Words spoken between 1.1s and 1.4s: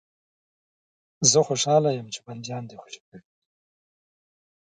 چې زه